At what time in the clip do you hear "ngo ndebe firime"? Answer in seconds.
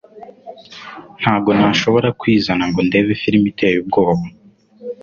2.69-3.47